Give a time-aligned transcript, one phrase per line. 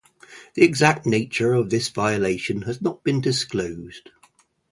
[0.55, 4.09] The exact nature of this violation has not been disclosed.